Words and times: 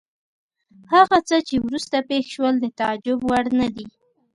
هغه 0.93 1.17
څه 1.27 1.37
چې 1.47 1.55
وروسته 1.65 1.97
پېښ 2.09 2.25
شول 2.33 2.53
د 2.59 2.65
تعجب 2.79 3.19
وړ 3.29 3.45
نه 3.59 3.67
دي. 3.75 3.87